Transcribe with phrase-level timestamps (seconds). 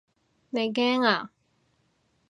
[0.49, 1.29] 你驚啊？